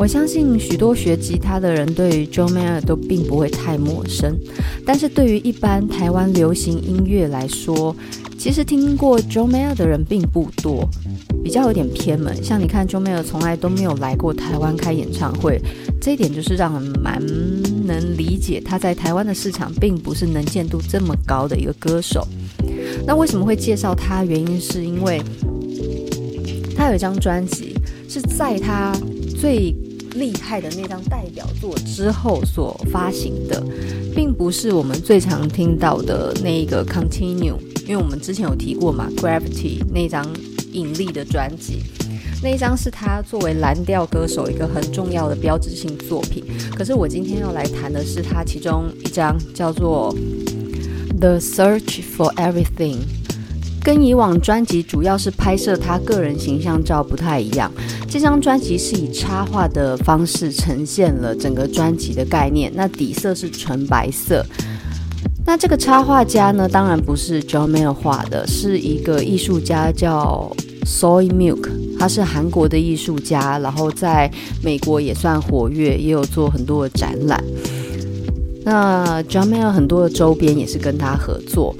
[0.00, 4.34] 我相信许多学吉他的人对于 John Mayer 都并不会太陌生，
[4.86, 7.94] 但是对于一般台湾流行音乐来说，
[8.38, 10.88] 其实听过 John Mayer 的人并不多，
[11.44, 12.42] 比较有点偏门。
[12.42, 15.60] 像你看，John Mayer 从来都没有来过台湾开演唱会，
[16.00, 17.22] 这一点就是让人蛮
[17.84, 22.26] 能理解他在台湾的市场并不是能见度这么高的一个歌手。
[23.06, 24.24] 那为什么会介绍他？
[24.24, 25.20] 原因是因为
[26.74, 27.74] 他有一张专辑
[28.08, 28.96] 是在他
[29.38, 29.74] 最
[30.14, 33.62] 厉害的那张代表作之后所发行的，
[34.14, 40.26] 并不是我们最常听到的那一个 Continue，因为我们之前有提过嘛，Gravity 那张
[40.72, 41.82] 引力的专辑，
[42.42, 46.44] 那一张是他作为蓝调歌手一个很重要的标志性作品。
[46.76, 50.14] 可是我今天要来谈的是他其中一张叫做
[51.20, 53.19] The Search for Everything。
[53.82, 57.72] 跟以往专辑主要是拍摄他个人形象照不太一样，
[58.08, 62.70] 这张专辑是以插画的方式呈现了整个专辑的概念。
[62.74, 64.44] 那底色是纯白色。
[65.46, 74.30] 那这个插画家呢，当然不是 John Mayer 画的，是一个艺术家叫 Soy Milk，他是韩国的艺术家，然后在
[74.62, 77.42] 美国也算活跃，也有做很多的展览。
[78.62, 81.74] 那 John Mayer 很多的周边也是跟他合作。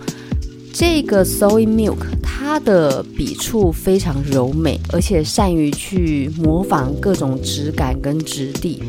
[0.81, 8.83] 这个 Soy Milk，它的笔触非常柔美，而且善于去模仿各种质感跟质地，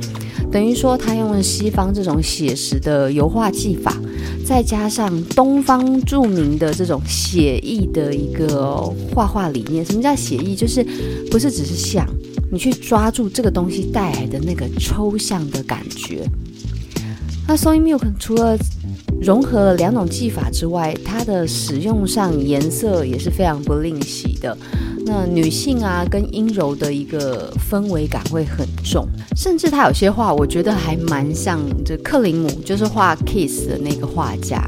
[0.50, 3.98] 等于说他用了西方这种写实的油画技法，
[4.46, 8.78] 再加上东方著名的这种写意的一个
[9.14, 9.84] 画画理念。
[9.84, 10.56] 什么叫写意？
[10.56, 10.82] 就是
[11.30, 12.08] 不是只是像，
[12.50, 16.26] 你去抓住这个东西带来的那个抽象的感觉。
[17.46, 18.58] 那 Soy Milk 除了
[19.22, 24.58] 融合了两种技法之外，它的使用上颜色也是非常不吝惜的。
[25.06, 34.64] 那女性啊，跟阴柔的一个氛围感会很重，甚至他有些画，我觉得还蛮像这克林姆，就是画 Kiss 的那个画家。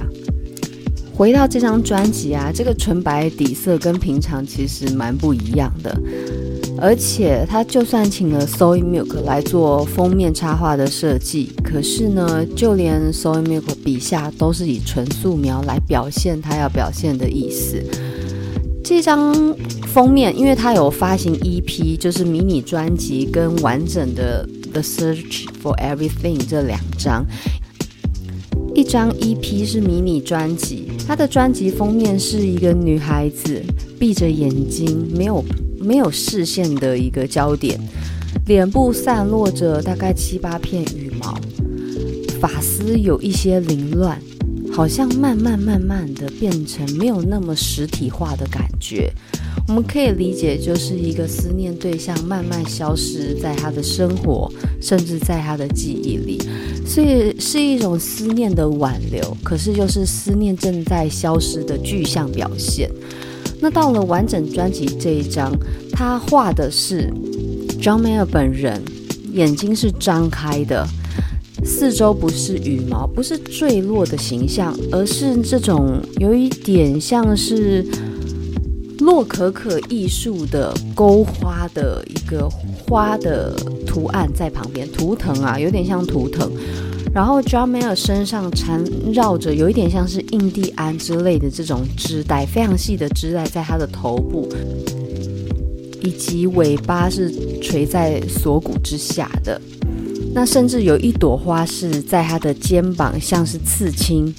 [1.15, 5.95] 回到这张专辑啊，这个纯白底色跟平常其实蛮不一样的。
[6.83, 17.81] 而且他就算请了 Soy Milk 来做封面插画的设计，可是呢，就连 Soy Milk 笔下都是以纯素描来表现他要表现的意思。
[18.83, 19.33] 这张
[19.93, 27.25] 封面，因为他有发行 EP，就是迷你专辑跟完整的 The Search for Everything 这两张。
[28.75, 33.63] 一张 EP 是迷你专辑，它的专辑封面是一个女孩子
[33.97, 35.41] 闭着眼睛，没有。
[35.83, 37.79] 没有视线的一个焦点，
[38.47, 41.39] 脸部散落着大概七八片羽毛，
[42.39, 44.19] 发丝有一些凌乱，
[44.71, 49.11] 好像慢慢慢慢的变成没有那么实体化的感觉。
[49.67, 54.51] 我们可以理解，就是一个思念对象慢慢消失在他的生活，
[54.81, 56.41] 甚至在他的记忆里，
[56.85, 62.91] 所以是一种思念的挽留，可是又是思念正在消失的具象表现。
[63.63, 65.49] 那到了完整专辑这一张，
[65.93, 67.09] 他画的是
[67.81, 68.83] John Mayer 本人，
[69.31, 70.85] 眼睛是张开的，
[71.63, 77.85] 四周不是羽毛，不是坠落的形象，而是这种有一点像是
[78.99, 82.49] 洛可可艺术的勾花的一个
[82.85, 83.55] 花的
[83.87, 86.51] 图案在旁边，图腾啊，有点像图腾。
[87.13, 94.49] 然后 John Mayer 身上缠绕着有一点像是印第安之类的这种织带，非常细的织带，在他的头部，
[96.01, 97.31] 以及尾巴是
[97.61, 99.61] 垂在锁骨之下的。
[100.33, 104.33] 那甚至有一朵花是在他的肩膀，像是刺青，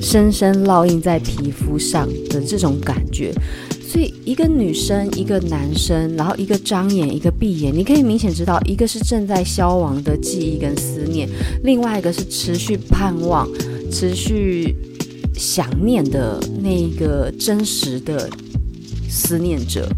[0.00, 3.34] 深深烙印在皮肤上的这种感觉。
[3.90, 11.28] 所以，一个女生，一个男生，然后一个张眼，一个闭眼，你可以明显知道，一个是正在消亡的记忆跟思念，
[11.64, 13.48] 另外一个是持续盼望、
[13.90, 14.76] 持续
[15.34, 18.30] 想念的那个真实的
[19.08, 19.88] 思念者。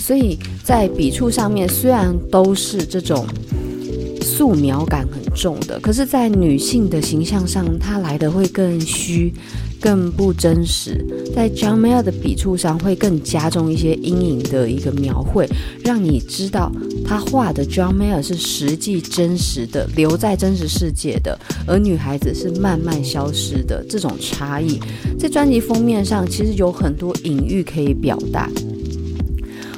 [0.00, 3.24] 所以在笔触上面，虽然都是这种
[4.20, 9.32] 素描感很重的，可是，在女性的形象上，它来的会更虚。
[9.82, 15.48] 更不真实，在 John Mayer 的笔触上会更加重一些阴影的一个描绘，
[15.84, 16.70] 让你知道
[17.04, 21.36] 他画的 John Mayer 是实际真实的，留在真实世界的，
[21.66, 24.78] 而女孩子是慢慢消失的这种差异。
[25.18, 28.48] 在专辑封面上，其实有很多隐喻可以表达。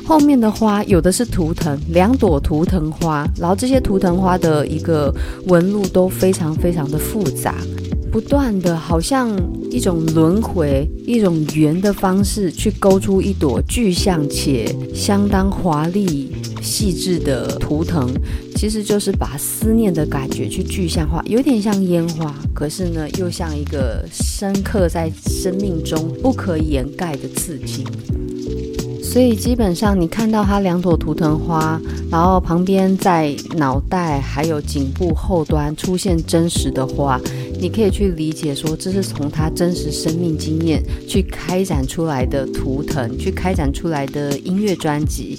[0.07, 5.11] 后面的花有的是图腾，两朵图腾花，然后这些图腾花的一个
[5.47, 7.55] 纹路都非常非常的复杂。
[8.15, 9.29] 不断的，好像
[9.73, 16.31] 一种轮回、一种圆的方式，去勾出一朵具象且相当华丽、
[16.63, 18.09] 细致的图腾，
[18.55, 27.85] 其实就是把思念的感觉去具象化，有点像烟花，可是呢，又像一个深刻在生命中不可掩盖的刺激。
[29.03, 37.21] 所以基本上，你看到它两朵图腾花，然后旁边在脑袋还有颈部后端出现真实的花，
[37.65, 45.39] 你可以去理解说，这是从他真实生命经验去开展出来的图腾，去开展出来的音乐专辑，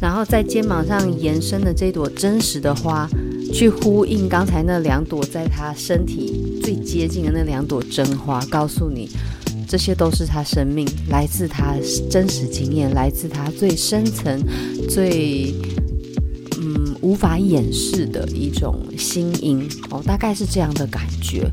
[0.00, 3.08] 然后在肩膀上延伸的这朵真实的花，
[3.52, 9.08] 去呼应刚才那两朵在他身体最接近的那两朵真花，告诉你。
[9.68, 11.76] 这些都是他生命，来自他
[12.10, 14.42] 真实经验，来自他最深层、
[14.88, 15.54] 最
[17.04, 21.46] 无法掩饰的一种心音哦，大概是这样的感觉。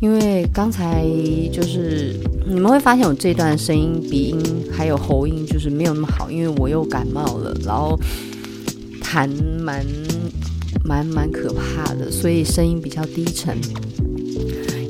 [0.00, 1.02] 因为刚才
[1.50, 2.14] 就是
[2.46, 4.38] 你们会发现我这段声音鼻音
[4.70, 7.98] 还有喉音就是没有那么好，因为我又感冒了，然后
[9.02, 9.26] 痰
[9.62, 9.82] 蛮
[10.84, 13.56] 蛮蛮可怕的，所以声音比较低沉。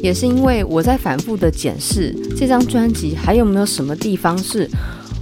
[0.02, 4.68] 也是因为我在反复的检视这张专辑，还有没有什么地方是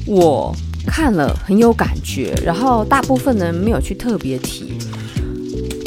[0.07, 0.55] 我
[0.87, 4.73] 看了很有感觉，然后大部分人没有去特别提。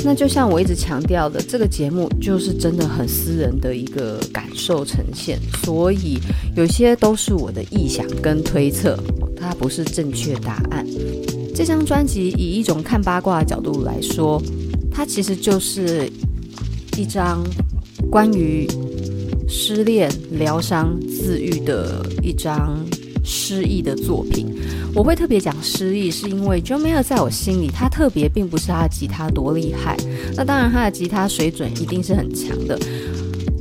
[0.04, 6.19] 那就像我一直强调的，这个节目就是真的很私人的一个感受呈现，所以
[6.56, 8.98] 有些都是我的臆想跟推测，
[9.36, 10.86] 它不是正确答案。
[11.56, 14.42] 这张专辑以一种看八卦的角度来说，
[14.92, 16.07] 它其实就是
[16.98, 17.44] 一张。
[18.10, 18.66] 关于
[19.48, 22.84] 失恋、疗伤、自愈的一张
[23.24, 24.48] 诗意的作品，
[24.95, 29.95] 我会特别讲诗意，是因为 Jameer 在我心里，他特别并不是他的吉他多厉害，
[30.36, 32.77] 那当然他的吉他水准一定是很强的。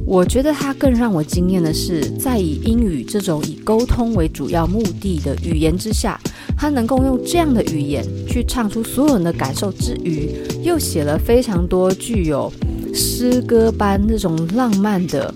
[0.06, 6.18] 我觉得他更让我惊艳的是，在以英语这种以沟通为主要目的的语言之下，
[6.56, 12.50] 他能够用这样的语言去唱出所有人的感受之余，又写了非常多具有。
[12.94, 15.32] 诗歌般那种浪漫的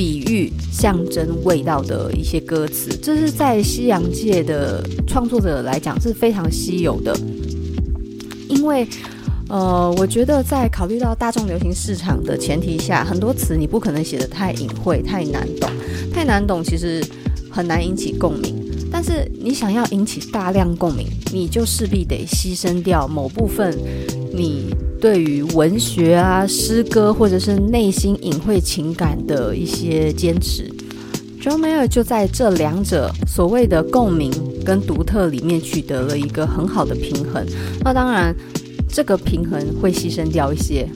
[0.00, 7.14] 比喻、象征味道的一些歌词，这是在西洋界的创作者来讲是非常稀有的。
[8.48, 8.88] 因为，
[9.50, 15.68] 呃，我觉得在考虑到大众流行市场的前提下，很多词你不可能写得太隐晦、太难懂。
[16.10, 17.04] 太难懂其实
[17.50, 18.56] 很难引起共鸣。
[18.90, 23.78] 但是你想要引起大量共鸣，你就势必得牺牲掉某部分
[24.40, 24.74] 你。
[25.00, 30.70] 对于文学啊、诗歌或者是内心隐晦情感的一些坚持
[31.40, 34.30] ，John Mayer 就在这两者所谓的共鸣
[34.62, 37.46] 跟独特里面取得了一个很好的平衡。
[37.82, 38.36] 那当然，
[38.90, 40.86] 这个平衡会牺牲掉一些，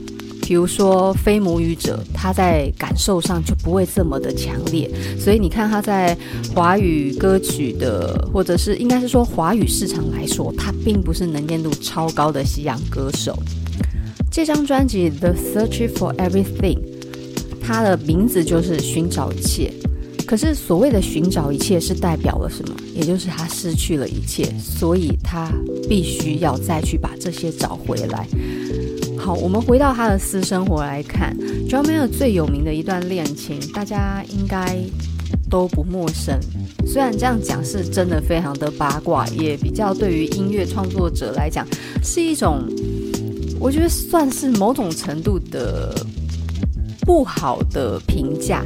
[0.45, 4.87] 比如说非母语者，他在感受上就不会这么的强烈。
[5.19, 6.15] 所以你看他在
[6.53, 13.35] 华语歌曲的，或者是应该是说华语市场来说，他并不是能见度超高的西洋歌手。
[14.31, 16.77] 这张专辑《The Search for Everything》，
[17.59, 19.73] 它的名字就是寻找一切。
[20.27, 22.75] 可是所谓的寻找一切是代表了什么？
[22.93, 25.51] 也就是他失去了一切，所以他
[25.89, 28.27] 必须要再去把这些找回来。
[29.25, 31.35] 好，我们回到他的私生活来看
[31.67, 34.77] ，John Mayer 最有名的一段恋情，大家应该
[35.49, 36.39] 都不陌生。
[36.85, 41.65] 虽然这样讲是真的非常的八卦，也比较对于音乐创作者来讲
[42.03, 42.69] 是一种。
[43.59, 45.95] 我觉得算是某种程度的
[47.01, 48.63] 不好的评价，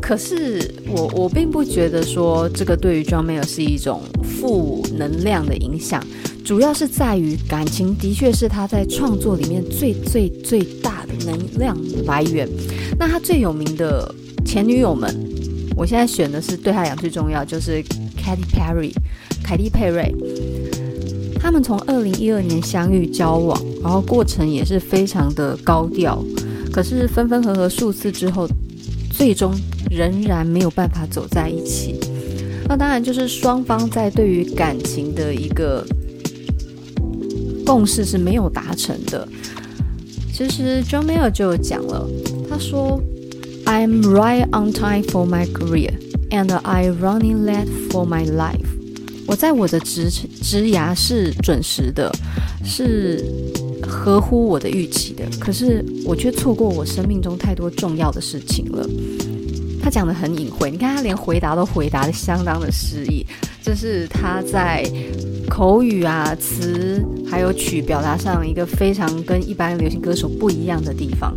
[0.00, 6.00] 可是我我并不觉得说这个对于 John Mayer 是一种负能量的影响，
[6.46, 12.48] 主要是在于感情的确是他在创作里面最最最大的能量来源。
[12.96, 15.12] 那他最有名的前女友们，
[15.76, 17.82] 我现在选的是对他来讲最重要，就是
[18.16, 18.92] Katy Perry，
[19.42, 20.14] 凯蒂佩瑞。
[21.40, 26.24] 他们从二零一二年相遇交往，然后过程也是非常的高调。
[26.72, 28.48] 可是分分合合数次之后，
[29.10, 29.52] 最终
[29.90, 31.98] 仍然没有办法走在一起。
[32.68, 35.84] 那当然就是双方在对于感情的一个
[37.66, 39.28] 共识是没有达成的。
[40.32, 42.08] 其实 John Mayer 就讲了，
[42.48, 43.02] 他说
[43.64, 45.92] ：“I'm right on time for my career,
[46.30, 48.66] and I'm running late for my life.”
[49.26, 52.12] 我在我的职职涯是准时的，
[52.64, 53.24] 是
[53.82, 58.88] 合乎我的预期的，可是我却错过我生命中太多重要的事情了。
[59.82, 63.26] 他讲得很隐晦，你看他连回答都回答得相当的诗意，
[63.62, 64.84] 这是他在
[65.56, 71.34] 口语啊、词还有曲表达上一个非常跟一般流行歌手不一样的地方。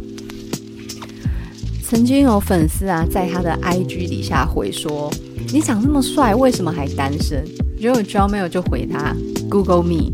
[1.81, 5.09] 曾经有粉丝啊在他的 IG 底下回说
[5.53, 7.45] ：“你长那么帅，为什么还单身？”
[7.79, 9.15] 结果 John Mayer 就回他
[9.49, 10.11] ：“Google me。”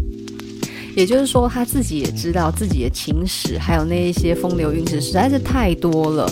[0.96, 6.32] 也就是说，他自己也知道自己的情史，还有那一些风流韵事实在是太多了。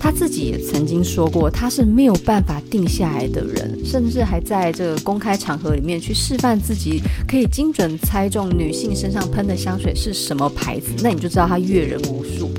[0.00, 12.50] 他自己也曾经说过，他是没有办法定下来的人，甚至还在这个公开场合里面去示范自己可以精准猜中女性身上喷的香水是什么牌子，那你就知道他阅人无数。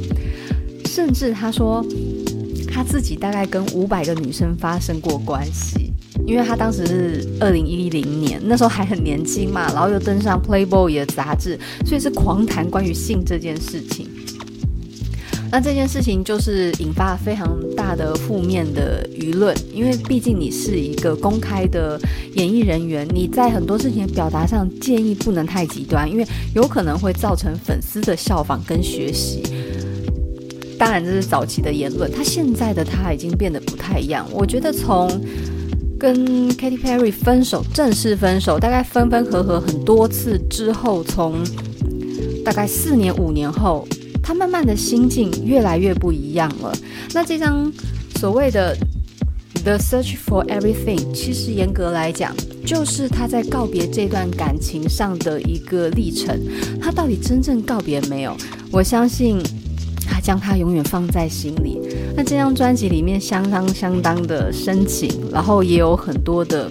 [0.86, 1.84] 甚至他说，
[2.72, 5.92] 他自己大概跟五百个女生发生过关系。
[6.28, 14.08] 因为他当时是二零一零年，那时候还很年轻嘛，然后又登上 Playboy 的杂志，所以是狂谈关于性这件事情。
[15.52, 22.00] 那这件事情就是引发非常大的负面的舆论，因为毕竟你是一个公开的
[22.36, 29.44] 演艺人员，你在很多事情的表达上建议不能太极端，因为有可能会造成粉丝的效仿跟学习。
[30.80, 34.26] 当然这是早期的言论，他现在的他已经变得不太一样。
[34.32, 35.10] 我觉得从
[36.00, 41.44] 跟 Katy Perry 分手，正式分手，大概分分合合很多次之后，从
[42.44, 43.88] 大概四年五年后，
[44.22, 46.74] 他慢慢的心境越来越不一样了。
[47.14, 47.72] 那这张
[48.16, 48.76] 所谓的
[49.64, 52.36] The Search for Everything，其实严格来讲，
[52.66, 56.40] 就是他在告别这段感情上的一个历程。
[56.80, 58.36] 他到底真正告别没有？
[58.72, 59.42] 我相信。
[60.04, 61.80] 他将他永远放在心里。
[62.18, 66.70] 那这张专辑里面相当相当的深情，然后也有很多的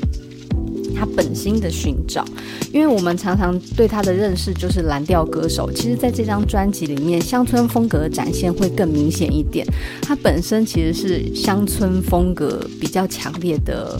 [0.94, 2.24] 他本心的寻找。
[2.72, 9.66] 因为我们常常对他的认识就是蓝调歌手，其实在这张专辑里面，乡村风格展现会更明显一点。
[10.02, 13.98] 他本身其实是乡村风格比较强烈的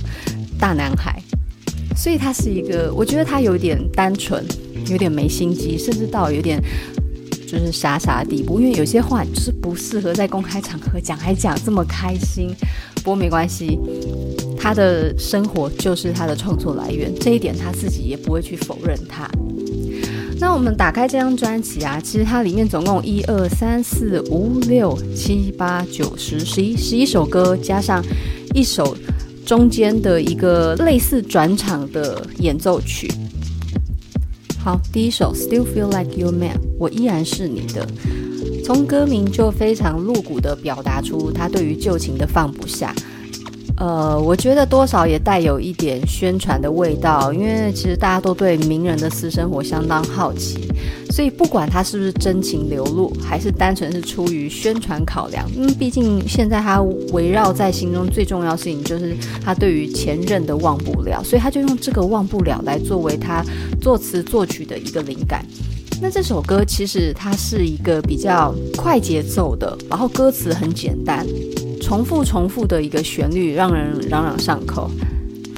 [0.58, 1.20] 大男孩，
[1.96, 4.44] 所以他是一个，我觉得他有点单纯，
[4.88, 6.62] 有点没心机，甚至到有点。
[7.50, 12.54] 就是傻傻的地步，因为有些话就是不适合在公开场合讲，还讲这么开心。
[12.94, 13.76] 不过没关系，
[14.62, 19.26] 他的生活就是他的创作来源，这一点他自己也不会去否认他。
[20.38, 28.04] 那我们打开这张专辑啊，其实它里面总共一二三四五六七八九十十一十一首歌，加上
[28.54, 28.96] 一首
[29.46, 33.10] 中间的一个类似转场的演奏曲。
[34.58, 37.86] 好，第一首《Still Feel Like Your Man》，我依然是你的。
[38.64, 42.94] 从歌名就非常露骨地表达出他对于旧情的放不下。
[43.80, 50.68] 呃，我觉得多少也带有一点宣传的味道，因为其实大家都对名人的私生活相当好奇，
[51.10, 56.82] 所以不管他是不是真情流露，还是单纯是出于宣传考量，因为毕竟现在他
[57.14, 63.42] 围绕在心中最重要的事情就是他对于前任的忘不了，所以他就用这个忘不了来作为他
[63.80, 65.42] 作词作曲的一个灵感。
[66.02, 71.26] 那这首歌其实它是一个比较快节奏的，然后歌词很简单。
[71.80, 74.90] 重复重复的一个旋律，让人朗朗上口。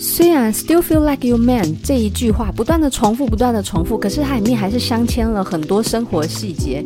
[0.01, 6.85] 虽然 “Still feel like you man” 这一句话不断的重复，不断的重复，可是它里面还是镶嵌了很多生活细节，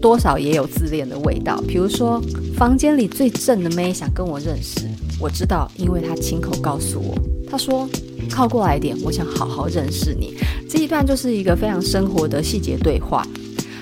[0.00, 1.62] 多少也有自恋的味道。
[1.68, 2.20] 比如说，
[2.56, 4.80] 房间里最正的妹想跟我认识，
[5.20, 7.16] 我知道，因为她亲口告诉我，
[7.48, 7.88] 她说
[8.30, 10.34] ：“靠过来点，我想好好认识你。”
[10.68, 13.24] 这一段就是一个非常生活的细节对话。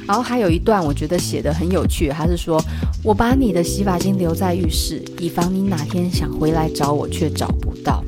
[0.07, 2.63] 然后还有一段，我觉得写的很有趣，他是说
[3.03, 8.05] ：“我把你的洗发精留在浴室，以防你哪天想回来找我却找不到。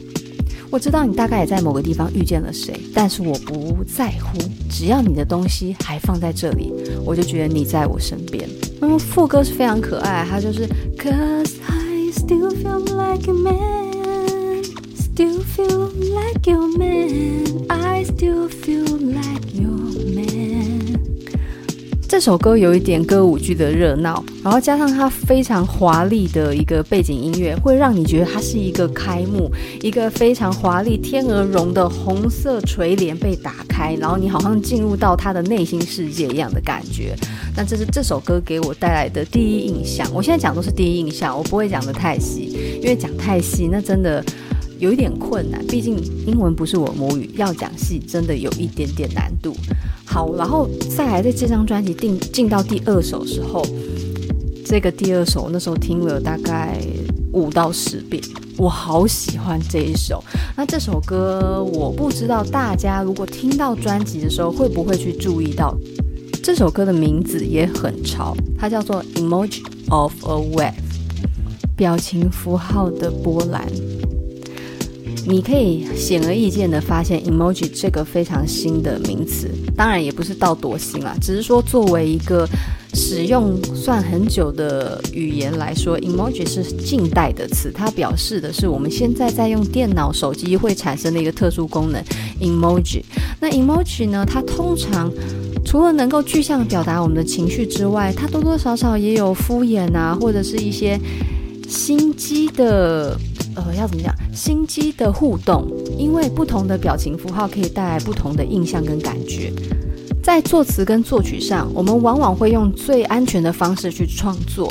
[0.69, 4.39] 我知道你大概也在某个地方遇见了谁，但是我不在乎，
[4.69, 6.73] 只要你的东西还放在这里，
[7.05, 8.49] 我就觉得你在我身边。”
[8.79, 14.65] 那么副歌是非常可爱，它就是：“Cause I still feel like a man,
[14.99, 19.36] still feel like your man, I still feel like。”
[22.17, 29.51] 这首歌有一点歌舞剧的热闹，然后加上它非常华丽的一个背景音乐，会让你觉得它是一个开幕，
[29.83, 37.15] 一个非常华丽天鹅绒的红色垂帘被打开，然后你好像进入到他的内心世界一样的感觉。
[37.55, 40.11] 那这是这首歌给我带来的第一印象。
[40.15, 44.25] 我现在讲都是第一印象，我不会讲得太细，因为讲太细那真的
[44.79, 49.55] 有一点困难，毕竟英文不是我母语，要讲细真的有一点点难度。
[50.17, 53.63] 好，然后再来，在这张专辑进进到第二首时候，
[54.65, 56.79] 这个第二首那时候听了大概
[57.35, 58.23] 五到十遍，
[58.57, 60.25] 我好喜欢这一首。
[60.57, 65.77] 那这首歌我不知道大家如果听到专辑的时候会不会去注意到，
[66.43, 70.73] 这首歌的名字也很潮，它叫做 Emoji of a Wave，
[71.77, 73.71] 表情符号的波澜。
[75.29, 82.49] 你可以显而易见的发现，emoji 这个非常新的名词，当然也不是到多新啦，只是说作为一个
[82.95, 92.01] 使用算很久的语言来说，emoji 是近代的词，它表示的是我们现在在用电脑、手机会产生的一个特殊功能
[92.41, 93.03] emoji。
[93.41, 95.13] 那 emoji 呢，它通常
[95.65, 100.99] 除了能够具象表达我们的情绪之外，它多多少少也有敷衍啊，或者是一些
[101.69, 103.19] 心机的，
[103.57, 104.15] 呃，要怎么讲？
[104.35, 105.67] 心机的互动，
[105.99, 109.51] 因为不同的表情符号可以带来不同的印象跟感觉。
[110.27, 114.69] 在作词跟作曲上，我们往往会用最安全的方式去创作。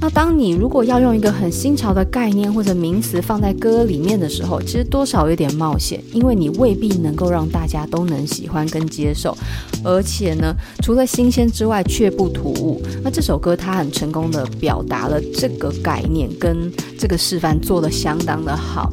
[0.00, 9.38] 那当你如果要用一个很新潮的概念或者名词放在歌里面的时候，其实多少有点冒险，因为你未必能够让大家都能喜欢跟接受。
[9.84, 12.82] 而且呢，除了新鲜之外，却不突兀。
[13.04, 18.92] 那这首歌它很成功的表达了这个概念，跟这个示范做得相当的好。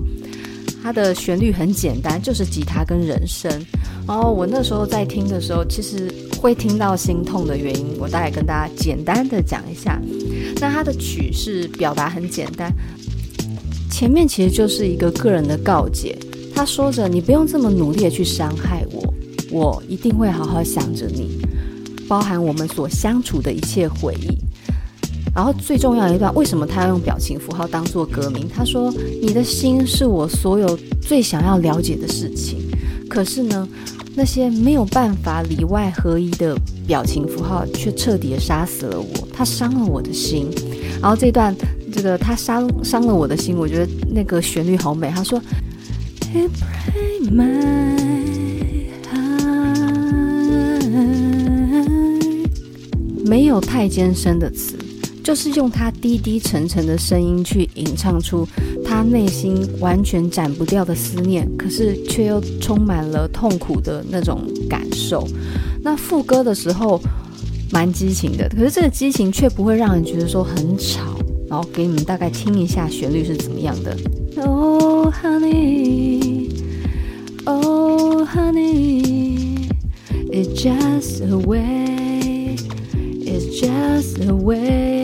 [0.84, 3.50] 它的旋律很简单，就是吉他跟人声。
[4.08, 10.00] 然后我那时候在听的时候，其实会听到心痛的原因，我大概跟大家简单的讲一下。
[10.60, 12.72] 那它的曲是表达很简单，
[13.90, 16.18] 前面其实就是一个个人的告解。
[16.56, 19.14] 他说着：“你不用这么努力的去伤害我，
[19.50, 21.40] 我一定会好好想着你，
[22.08, 24.38] 包含我们所相处的一切回忆。”
[25.34, 28.48] 然后最重要的一段，为什么他要用表情符号当做歌名？
[28.48, 32.60] 他说：“你的心是我所有最想要了解的事情，
[33.14, 33.70] 可是呢，
[34.16, 40.50] 那些没有办法里外合一的表情符号却彻底的杀死了我，他伤了我的心。”
[41.00, 41.56] 然后这段
[41.94, 45.12] 这个他伤伤了我的心，我觉得那个旋律好美。
[45.12, 45.40] 他说
[46.34, 47.64] ：“It break my
[49.14, 49.54] heart。”
[53.30, 54.76] 没有太艰深的词。
[55.24, 58.46] 就是用他低低沉沉的声音去吟唱出
[58.84, 65.28] 他内心完全斩不掉的思念，可是却又充满了痛苦的那种感受。
[65.82, 67.02] 那副歌的时候
[67.72, 71.18] 蛮激情的，可是这个激情却不会让人觉得说很吵。
[71.50, 73.96] 然后给你们大概听一下旋律是怎么样的。
[74.38, 76.50] Oh honey,
[77.46, 79.70] oh honey,
[80.32, 82.56] it's just a way,
[83.22, 85.03] it's just a way.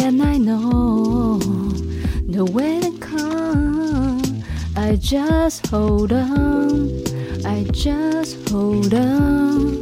[2.31, 4.21] The way they come,
[4.75, 6.89] I just hold on,
[7.43, 9.77] I just hold on。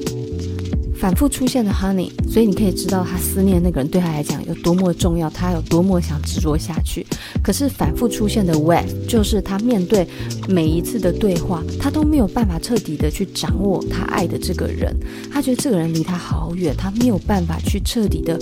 [0.95, 7.05] 反复出现的 Honey，所以你可以知道他思念那个人对他来讲有多么重要，他有多么想执着下去。
[7.43, 10.07] 可是反复出现的 With，就是他面对
[10.49, 14.95] 每一次的对话，他都没有办法彻底的去掌握他爱的这个人。
[15.31, 18.39] 他觉得这个人离他好远，他没有办法去彻底的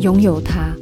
[0.00, 0.72] 拥有他。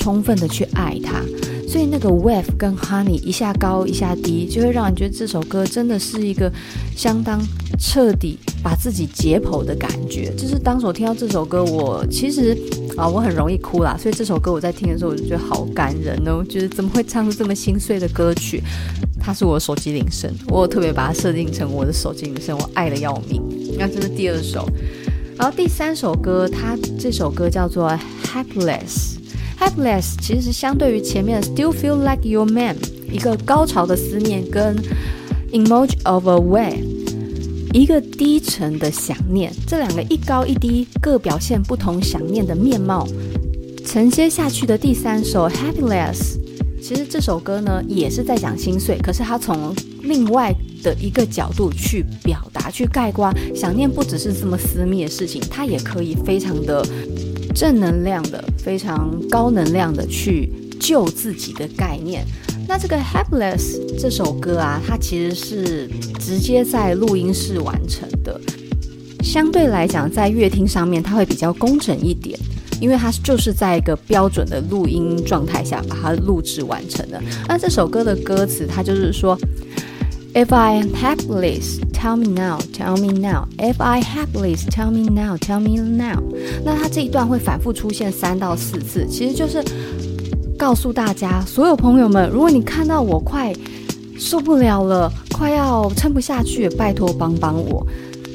[0.00, 1.22] 充分的去爱他，
[1.68, 6.50] 所以那个 wave 跟 honey 一下高一下低，就会让人觉得这首歌真的是一个
[6.96, 7.38] 相当
[7.78, 10.32] 彻底把自己解剖的感觉。
[10.36, 12.56] 就是当时我听到这首歌，我其实
[12.96, 18.62] 啊我很容易哭啦，所以这首歌我在听的时候我就觉得好感人哦，就是怎么会唱出这么心碎的歌曲？
[19.20, 23.38] 它是我的手机铃声，我特别把它设定成我的手机铃声，我爱得要命。
[23.78, 24.66] 那这是第二首，
[25.36, 27.90] 然后第三首歌，它这首歌叫做
[28.24, 29.19] Helpless。
[29.60, 32.78] Helpless 其实相对于前面 Still Feel Like Your Man
[33.12, 34.74] 一个高潮的思念，跟
[35.52, 36.82] Emoji of a Way
[37.74, 43.06] 一个低沉的想念，这两个一高一低，各表现不同想念的面貌。
[43.84, 46.38] 承接下去的第三首 Happiness，
[46.82, 56.82] 其实这首歌呢也是在讲心碎，可是它从另外的一个角度去表达、去概括想念，不只是这么私密的事情，它也可以非常的。
[57.54, 62.24] 正能量的，非常高能量的去救自己的概念。
[62.68, 68.40] 那这个《Helpless》这首歌啊，它其实是直接在录音室完成的。
[69.22, 72.38] 相对来讲，在乐听上面，它会比较工整一点，
[72.80, 77.20] 因为它就是在一个标准的录音状态下把它录制完成的。
[77.48, 79.38] 那这首歌的歌词，它就是说。
[80.32, 83.48] If I am helpless, tell me now, tell me now.
[83.58, 86.22] If I helpless, tell me now, tell me now.
[86.64, 89.60] 那它这一段会反复出现三到四次，其实就是
[90.56, 93.52] 告诉大家，所有朋友们，如果你看到我快
[94.16, 97.84] 受不了了，快要撑不下去，拜托帮帮我。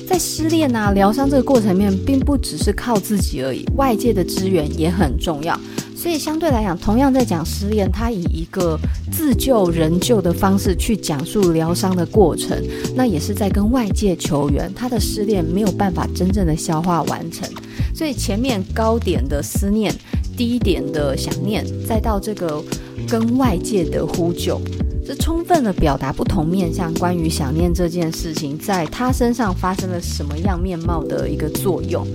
[0.06, 5.58] 在失恋啊、疗伤这个过程面，并不只是靠自己而已，外界的资源也很重要。
[6.06, 8.80] 所以相对来讲，同样在讲失恋，他以一个
[9.12, 12.56] 自救人救的方式去讲述疗伤的过程，
[12.96, 14.72] 那也是在跟外界求援。
[14.76, 17.50] 他的失恋没有办法真正的消化完成，
[17.96, 19.92] 所以前面高点的思念，
[20.38, 22.64] 低点的想念，再到这个
[23.10, 24.62] 跟外界的呼救，
[25.04, 32.06] 这充分的表达不同面向关于想念这件事情，在他身上发生了什么样面貌的一个作用。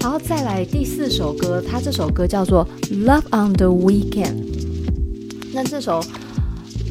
[0.00, 2.66] 然后再来第四首歌，他这首歌叫做
[3.04, 4.34] 《Love on the Weekend》。
[5.52, 6.00] 那这首《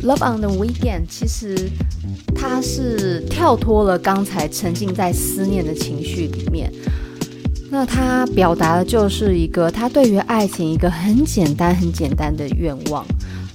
[0.03, 1.69] Love on the Weekend》其实
[2.35, 6.71] 它是跳脱了刚才沉浸在思念的情绪里面。
[7.71, 13.05] 那他表达的就是一个他对于爱情一个很简单、很简单的愿望，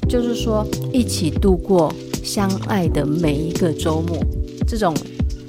[0.09, 4.19] 就是说一起度过相爱的每一个周末。
[4.67, 4.95] 这种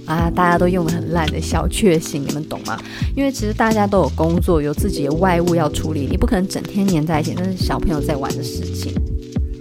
[0.06, 2.80] 啊，大家都用的很烂的小确幸，你们懂吗？
[3.16, 8.94] 因为其实大家都有工作，有自己的外务要处理，你不可能整天黏在一起，那是小朋友在玩的事情。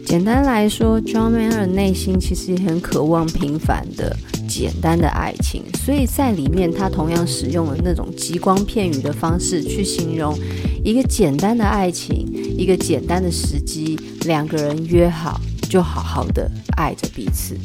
[0.05, 4.15] 简单来说，John Mayer 内心其实也很渴望平凡的、
[4.47, 10.39] 简单的爱情，所以在里面他同样使用了那种极光片语的方式去形容
[10.85, 17.57] 一个简单的爱情，一个简单的时机，两个人约好就好好的爱着彼此。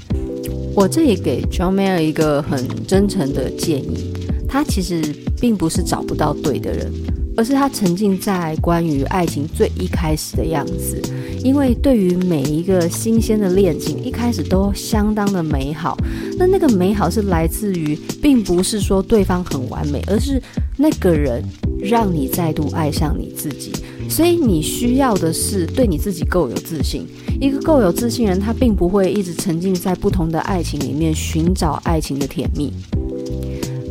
[0.79, 4.13] 我这里给 John Mayer 一个很真诚的建议，
[4.47, 6.89] 他其实并不是找不到对的人，
[7.35, 11.01] 而是他沉浸在关于爱情最一开始的样子。
[11.43, 15.97] 因为对于每一个新鲜的恋情，一开始都相当的美好。
[16.37, 20.41] 那那个美好是来自于，并不是说对方很完美，而是
[20.77, 21.43] 那个人
[21.81, 23.71] 让你再度爱上你自己。
[24.09, 27.05] 所以你需要的是对你自己够有自信。
[27.39, 32.73] 一个够有自信人，他并不会一直沉浸在不同的爱情里面寻找爱情的甜蜜。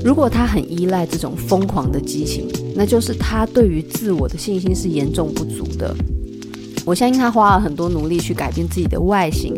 [0.05, 5.95] 如果他很依赖这种疯狂的激情，那就是他对于自我的信心是严重不足的。
[6.85, 9.55] 我相信他花了很多努力去改变自己的外形，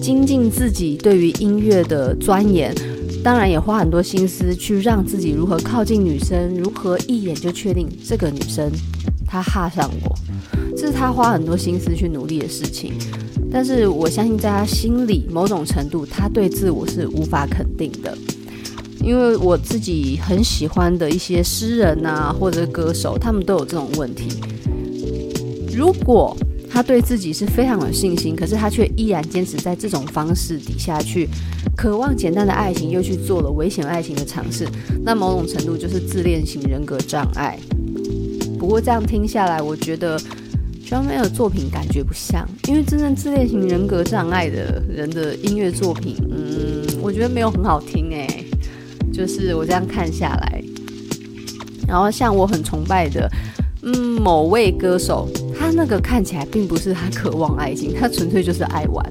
[0.00, 2.74] 精进自己对于音乐的钻研，
[3.22, 8.70] 当然也花很多心思去让自己如何靠近女生，如何一眼就确定这个女生
[9.26, 10.18] 她哈上我，
[10.76, 12.94] 这是他花很多心思去努力的事情。
[13.52, 18.16] 但是我相信，在他心里，某种程度，他对自我是无法肯定的。
[19.02, 24.28] 因为我自己很喜欢的一些诗人啊，或者歌手，他们都有这种问题。
[25.74, 26.36] 如果
[26.68, 31.28] 他对自己是非常有信心，可是他却依然坚持在这种方式底下去
[31.80, 34.68] 渴望简单的爱情，又去做了危险爱情的尝试，
[35.02, 37.58] 那某种程度就是自恋型人格障碍。
[38.58, 40.20] 不过这样听下来，我觉得。
[40.86, 48.44] John Mayer 的作品感觉不像，因为真正自恋型人格障碍的人的音乐作品，嗯，我觉得没有很好听诶。
[49.12, 50.62] 就是我这样看下来，
[51.86, 53.30] 然后像我很崇拜的，
[53.84, 59.06] 嗯，某位歌手，他那个看起来并不是他渴望爱情，他纯粹就是爱玩。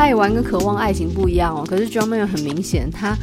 [0.00, 1.62] 爱玩跟渴望爱情不一样哦。
[1.68, 3.14] 可是 John Mayer 很明显，他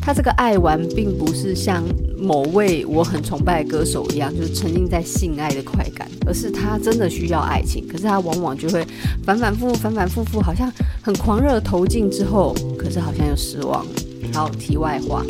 [0.00, 1.84] 他这个爱玩并不是像。
[2.20, 8.84] 某位我很崇拜的歌手一样，就是沉浸在性爱的快感，而是他真的需要爱情，可是他往往就会
[9.22, 10.68] 反反复复、反反复复，好像
[11.00, 13.86] 很狂热投进之后，可是好像又失望。
[14.32, 15.24] 好，题外话，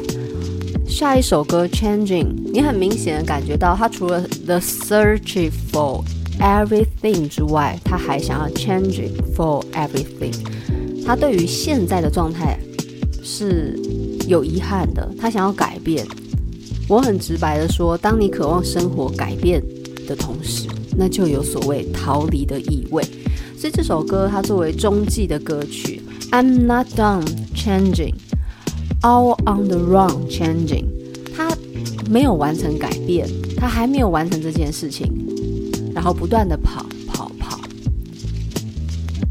[0.89, 6.03] 下一首歌《Changing》，你很明显的感觉到他除了 The Search for
[6.41, 10.33] Everything 之外，他还想要 Changing for Everything。
[11.09, 12.61] 他对于现在的状态
[13.25, 13.75] 是
[14.27, 16.07] 有遗憾的，他想要改变。
[16.87, 19.65] 我很直白的说，当你渴望生活改变
[20.07, 20.69] 的同时，
[20.99, 23.03] 那就有所谓逃离的意味。
[23.57, 27.25] 所以这首歌它作为中继的歌曲，I'm not done
[27.57, 28.13] changing,
[29.01, 30.85] all on the run changing。
[31.35, 31.57] 他
[32.11, 35.11] 没有完成改变，他还没有完成这件事情，
[35.95, 36.85] 然后不断的跑。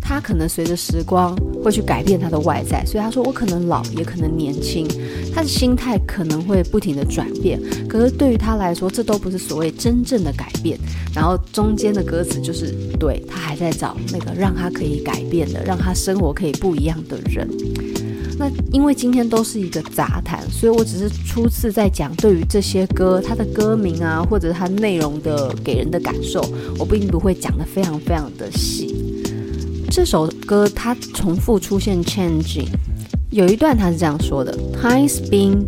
[0.07, 4.87] 他可能随着时光会去改变他的外在，所以他说我可能老，也可能年轻。
[5.35, 10.79] 他的心态可能会不停的转变，可是对于他来说，这都不是所谓真正的改变。
[11.13, 17.45] 然后中间的歌词就是，对，他还在找那个让他可以改变的，让他生活可以不一样的人。
[18.39, 26.41] 那因为今天都是一个杂谈，所以我只是初次在讲对于这些歌，它的歌名啊，或者它内容的给人的感受，
[26.79, 28.96] 我并不会讲得非常非常的细。
[29.89, 32.67] 这首歌它重复出现 changing。
[33.31, 35.65] 有一段它是这样说的：Time's been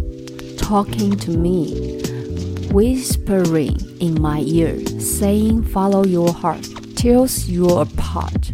[0.57, 1.75] talking to me,
[2.71, 6.63] whispering in my ear, saying follow your heart
[6.95, 8.53] till you're apart。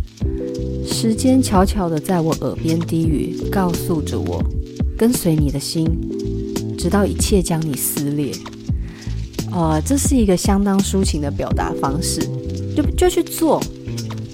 [0.88, 4.41] 时间悄悄地在我耳边低语，告诉着我
[4.97, 5.86] 跟随你的心，
[6.78, 8.32] 直到一切将你撕裂。
[9.51, 12.21] 呃，这是一个相当抒情的表达方式，
[12.75, 13.62] 就就去做。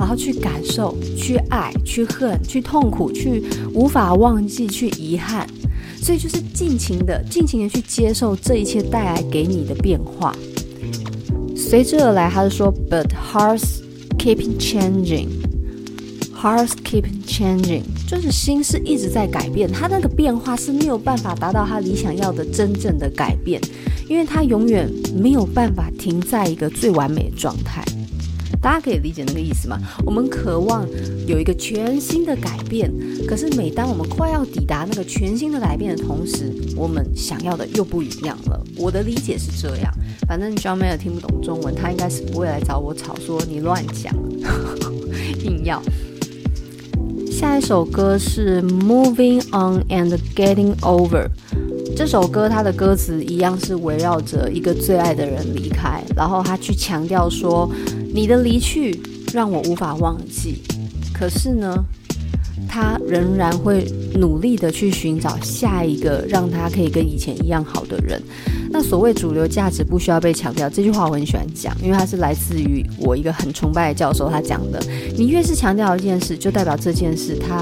[0.02, 5.46] 然后去感受，去爱，去恨，去痛苦，去无法忘记，去遗憾，
[6.02, 10.36] 所以就是尽情的、尽情的去接受这一切带来给你的变化。
[11.56, 13.84] 随之而来，他是说，But hearts
[14.18, 15.28] keep changing,
[16.42, 23.62] Hearts keep changing，就是心是一直在改变，他那个变化是没有办法达到他理想要的真正的改变，
[24.10, 27.86] 因为他永远没有办法停在一个最完美的状态。
[28.62, 29.80] 大家可以理解那个意思吗？
[30.06, 30.88] 我们渴望
[31.26, 32.92] 有一个全新的改变，
[33.28, 38.64] 可是每当我们快要抵达那个全新的改变的同时，我们想要的又不一样了。
[38.78, 39.92] 我的理解是这样，
[40.28, 44.14] 反正 John Mayer 听不懂中文，他应该是不会来找我吵说你乱讲，
[45.44, 45.82] 硬要。
[47.32, 51.30] 下一首歌是 Moving On and Getting Over。
[51.96, 57.68] 这首歌它的歌词一样是围绕着一个最爱的人离开，然后他去强调说。
[58.14, 59.00] 你的离去
[59.34, 60.62] 让我无法忘记，
[61.14, 61.84] 可是呢，
[62.68, 68.22] 他仍然会努力的去寻找下一个让他可以跟以前一样好的人。
[68.70, 74.82] 那所谓主流价值不需要被强调，这句话我很喜欢讲，因为它是来自于我一个很崇拜的教授他讲的。
[75.18, 77.62] 你越是强调一件事，就代表这件事它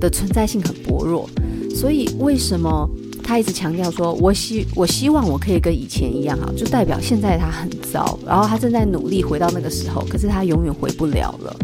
[0.00, 1.28] 的存在性很薄弱。
[1.74, 2.88] 所以为什么？
[3.32, 11.56] 他一直强调说：“我希我希望我可以跟以前一样好，就代表现在他很糟，然后他正在努力回到那个时候，可是他永远回不了了。”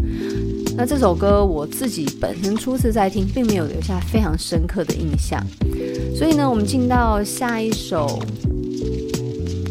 [0.74, 5.46] 那这首歌我自己本身初次在听，并没有留下非常深刻的印象。
[6.16, 8.18] 所以呢，我们进到下一首，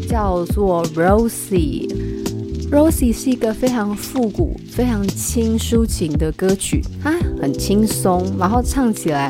[0.08, 1.88] 叫做《Rosie》。
[2.70, 9.28] 《Rosie》是一个非常复古、非常轻抒情的歌曲，它很轻松，然后唱起来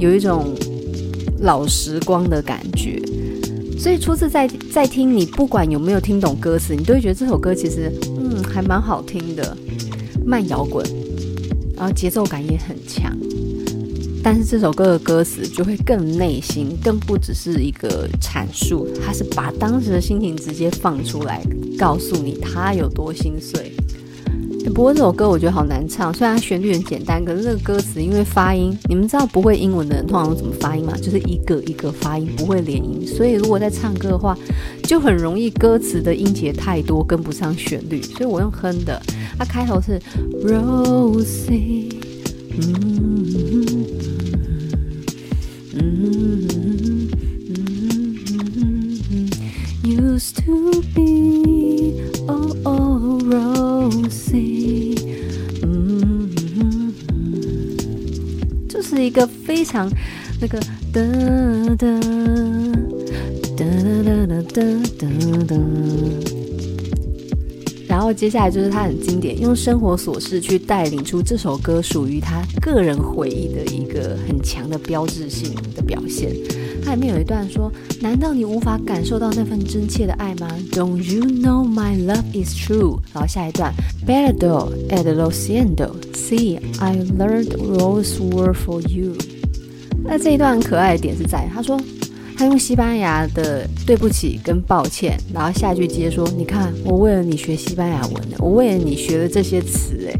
[0.00, 0.52] 有一种。
[1.40, 3.00] 老时光的感觉，
[3.78, 9.56] 所以初次在在听你，不管有没有听懂歌词，你都会觉得这首歌其实嗯还蛮好听的，
[10.24, 10.84] 慢摇滚，
[11.76, 13.16] 然后节奏感也很强。
[14.22, 21.40] 但是这首歌的歌词就会更内心，更不只是一个阐述，它是把当时的心情直接放出来，
[21.78, 23.75] 告诉你他有多心碎。
[24.74, 30.92] 不过这首歌我觉得好难唱，虽然旋律很简单，可是这个歌词因为发音，你们知道不会英文的人通常都怎么发音吗？
[31.00, 34.36] 就是一个一个发音，不会连音，所以如果在唱歌的话，
[34.82, 39.00] 就很容易歌词的音节太多跟不上旋律，所以我用哼的。
[39.38, 40.00] 它开头是
[40.42, 41.92] Rosie，
[45.74, 47.08] 嗯
[49.84, 51.55] ，Used to be
[53.90, 54.96] Rosie。
[58.88, 59.90] 是一个非常
[60.40, 60.60] 那个
[60.92, 61.02] 哒
[61.76, 62.00] 哒
[63.56, 63.64] 哒哒
[64.54, 64.62] 哒
[64.96, 65.12] 哒
[65.44, 65.56] 哒，
[67.88, 76.32] 然后接下来就是他很经典，用生活琐事去带领出这首歌属于他个人回忆的一个很强的标志性的表现。
[76.86, 77.70] 它里面有一段说
[78.00, 83.00] ：“难道你无法感受到那份真切的爱吗？”Don't you know my love is true？
[83.12, 83.74] 然后下一段
[84.06, 89.14] ：“Bellado at lo siento, see I learned rose were for you。”
[90.08, 91.76] 那这一段可爱的点是在他说
[92.38, 100.14] 他用西班牙的“对不起”跟“抱歉”，然后下句接说：“你看，我为了你学西班牙文，我为了你学了这些词。”哎。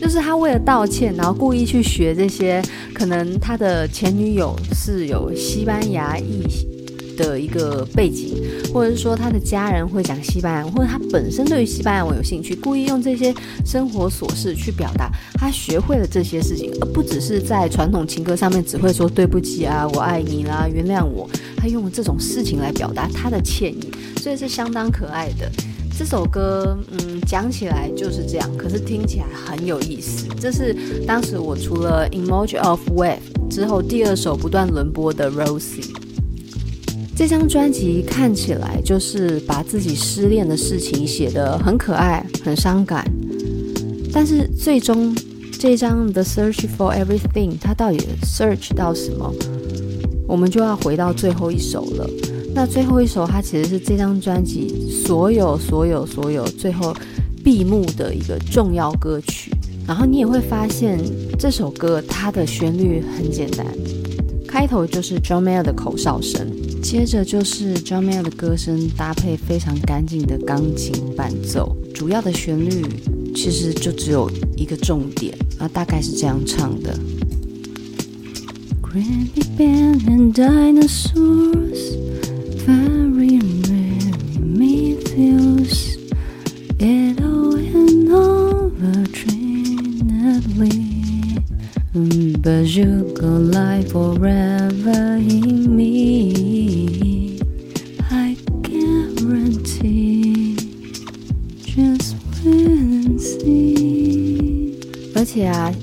[0.00, 2.62] 就是他为了道歉，然后故意去学这些，
[2.94, 6.42] 可能他的前女友是有西班牙裔
[7.16, 8.36] 的一个背景，
[8.72, 13.34] 或者是说他的家人会讲西班牙，或者他本身对于西班牙文有兴趣，故意用这些
[13.66, 23.90] 生活琐事去表达他学会了这些事情，而不只是在传统情歌上面只会说对不起啊，我爱你啦，原谅我，他用这种事情来表达他的歉意，
[24.22, 25.50] 所以是相当可爱的。
[25.98, 30.28] 这首歌，嗯，讲起来就是这样，可是听起来很有意思。
[30.40, 30.72] 这是
[31.04, 33.18] 当时我除了《Emoji of Wave》
[33.50, 35.82] 之后第二首不断轮播的《Rosie》。
[37.16, 43.04] 这张专辑看起来就是把自己失恋的事情写得很可爱、很伤感，
[44.12, 45.12] 但是最终
[45.58, 49.34] 这张《The Search for Everything》它到底 search 到什么？
[50.28, 52.08] 我们就要回到最后一首了。
[52.58, 56.92] 那最后一首，它其实是这张专辑所有、所有、所有最后
[57.44, 59.52] 闭幕的一个重要歌曲。
[59.86, 60.98] 然后你也会发现
[61.38, 63.64] 这首歌它的旋律很简单，
[64.48, 66.50] 开头就是 John Mayer 的口哨声，
[66.82, 71.76] 接着就是 John Mayer 的歌声搭配非常干净的钢琴伴奏。
[71.94, 72.84] 主要的旋律
[73.36, 75.32] 其实就只有一个重点，
[75.72, 76.92] 大概是这样唱的
[78.82, 82.07] ：Granny Band and Dinosaurs。
[82.68, 85.96] very many meteors.
[86.78, 90.84] It all went over trainedly.
[92.42, 95.97] But you go live forever in me.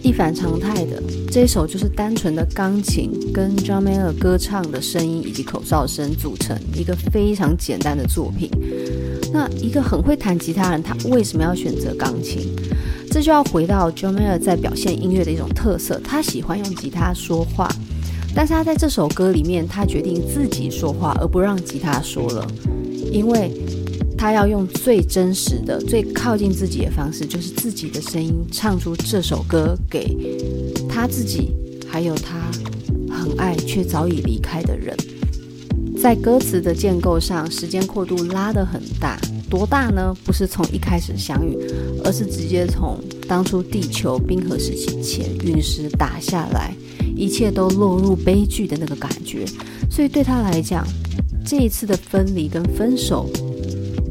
[0.01, 8.49] 一反常态的这一首就是单纯的钢琴跟 John Mayer 歌唱的声音以及口哨声组成一个非常简单的作品。
[9.33, 12.55] 那一个很会弹吉他人，他为什么要选择钢琴？
[13.11, 17.69] 这就要回到 John Mayer 在表现音乐的一种特色，他喜欢用吉他说话，
[18.35, 22.47] 但是他在这首歌里面，他决定自己说话，而不让吉他说了，
[23.11, 23.51] 因为。
[24.25, 30.17] 他要用最真实的、最靠近自己的方式，就是自己的声音唱出这首歌给
[30.89, 31.51] 他自己，
[31.87, 32.49] 还有他
[33.07, 34.97] 很爱却早已离开的人。
[36.01, 39.15] 在歌词的建构上，时间跨度拉得很大，
[39.47, 40.11] 多大呢？
[40.23, 41.55] 不是从一开始相遇，
[42.03, 46.73] 而是直接从当初地球冰河时期前陨石打下来，
[47.15, 49.45] 一切都落入悲剧的那个感觉。
[49.87, 50.83] 所以对他来讲，
[51.45, 53.29] 这一次的分离跟分手。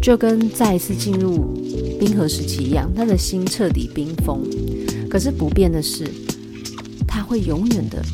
[0.05, 1.55] 就跟再一次进入
[1.99, 4.43] 冰河时期一样，他的心彻底冰封。
[5.09, 6.05] 可是不变的是，
[7.09, 8.05] 他会永远的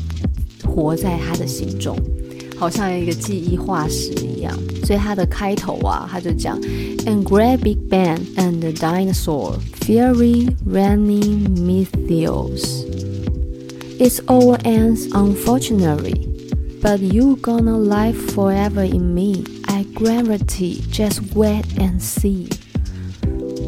[0.63, 1.93] 活在他的心中，
[2.55, 4.57] 好像一个记忆化石一样。
[4.85, 6.57] 所以他的开头啊，他就讲
[7.05, 12.85] ：And great big bang and the dinosaur, fiery rainy meteors.
[13.99, 16.15] It's all ends unfortunately,
[16.81, 19.43] but you gonna live forever in me.
[19.67, 22.47] I Gravity, just wait and see。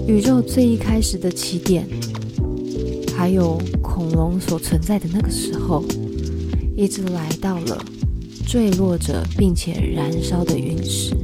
[0.07, 1.87] 宇宙最一开始的起点，
[3.15, 5.83] 还有恐龙所存在的那个时候，
[6.75, 7.85] 一直来到了
[8.47, 11.15] 坠落着并且燃烧的陨石。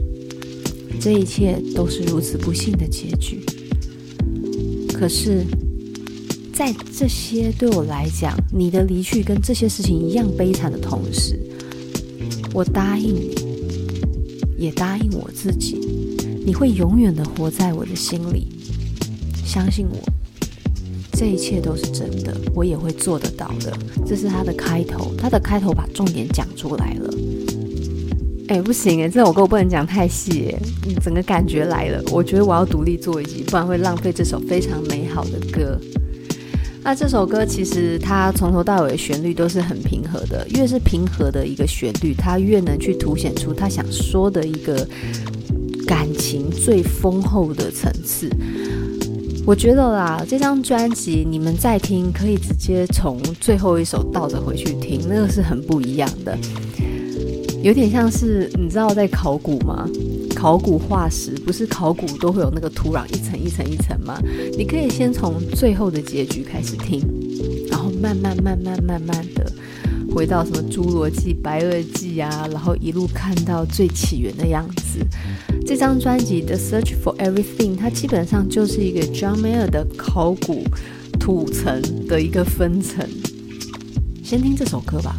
[1.01, 3.43] 这一切都是如此不幸的结局。
[4.93, 5.43] 可是，
[6.53, 11.39] 在这些对我来讲，你的离去跟这些事情一样悲惨的同时，
[12.53, 13.35] 我答应你。
[14.57, 15.79] 也答应我自己，
[16.45, 18.49] 你会永远的活在我的心里。
[19.45, 19.97] 相信我，
[21.13, 23.71] 这一切都是真的，我也会做得到的。
[24.05, 27.13] 这是他的开头，他的开头把重点讲出来了。
[28.49, 30.59] 哎，不行哎，这首歌我不能讲太细哎，
[31.01, 32.03] 整个感觉来了。
[32.11, 35.79] 我觉得我要独立做一集，不然会浪费这首非常美好的歌。
[36.89, 44.75] 那这首歌其实它从头到尾旋律都是很平和的，越是平和的一个旋律，它越能去凸显出他想说的一个
[45.85, 48.27] 感情最丰厚的层次。
[49.45, 56.35] 我觉得啦，这张专辑你们再听，可以直接从最后一首倒着回去听，那个是很不一样的，
[57.61, 59.87] 有点像是你知道在考古吗？
[60.39, 64.17] 考古化石不是考古都会有那个土壤一层一层一层吗？
[64.57, 67.01] 你可以先从最后的结局开始听，
[67.69, 69.51] 然后慢慢慢慢慢慢的
[70.15, 75.05] 回到什么侏罗纪、白垩纪啊，然后一路看到最起源的样子。
[75.67, 80.63] 这张专辑《The Search for Everything》它基本上就是一个 John Mayer 的考古
[81.19, 83.05] 土层的一个分层。
[84.23, 85.17] 先听这首歌吧。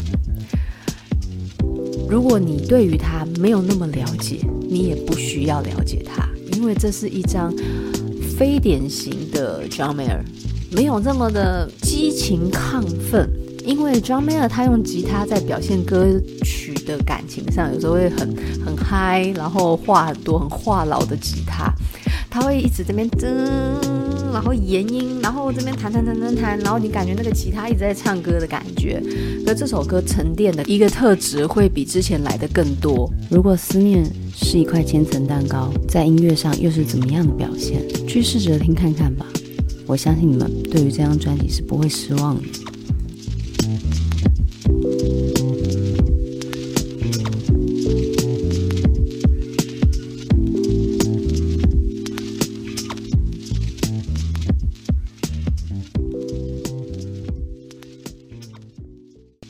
[2.10, 7.54] 如果你对于他没有那么了解，你也不需要了解他，因为这是一张
[8.36, 10.20] 非典型的 John Mayer，
[10.72, 13.30] 没有这么的激情亢奋。
[13.64, 16.04] 因为 John Mayer 他用吉他在表现歌
[16.42, 21.72] 曲的感情上，有时候会很很嗨，然后话很多，很话痨的吉他，
[22.28, 23.28] 他会一直这边噔。
[24.32, 29.02] 然后延音，然后这边弹弹弹弹弹，然后你感觉那个吉他一直在唱歌的感觉。
[29.44, 33.10] 那这首歌沉淀的一个特质会比之前来的更多。
[33.30, 37.82] 如果思念是一块千层蛋糕，在音乐上又是怎么样的表现？
[38.06, 39.26] 去试着听看看吧。
[39.86, 42.42] 我相信你们对于这张专辑是不会失望的。